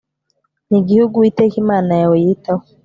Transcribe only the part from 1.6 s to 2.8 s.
Imana yawe yitaho